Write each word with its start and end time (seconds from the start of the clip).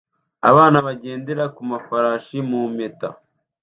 Abana 0.49 0.77
bagendera 0.85 1.43
ku 1.55 1.61
mafarashi 1.71 2.37
mu 2.49 2.61
mpeta 2.73 3.09